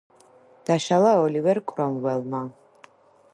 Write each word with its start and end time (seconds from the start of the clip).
დაშალა 0.69 1.11
ოლივერ 1.25 1.61
კრომველმა. 1.73 2.41